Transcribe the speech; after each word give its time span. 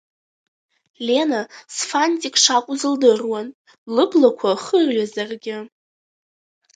Лена 1.05 1.41
сфантик 1.75 2.35
шакәыз 2.43 2.81
лдыруан, 2.93 3.47
лыблақәа 3.95 4.51
хырҩазаргьы. 4.63 5.57